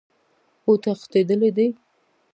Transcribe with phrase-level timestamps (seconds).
[0.65, 1.67] اوتښتیدلی دي